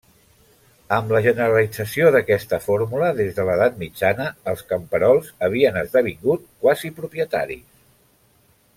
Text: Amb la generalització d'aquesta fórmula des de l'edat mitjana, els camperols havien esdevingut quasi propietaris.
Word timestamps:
Amb 0.95 1.11
la 1.15 1.19
generalització 1.25 2.07
d'aquesta 2.15 2.59
fórmula 2.63 3.11
des 3.19 3.37
de 3.41 3.47
l'edat 3.51 3.79
mitjana, 3.83 4.27
els 4.53 4.67
camperols 4.73 5.31
havien 5.49 5.81
esdevingut 5.87 6.53
quasi 6.65 6.95
propietaris. 7.01 7.67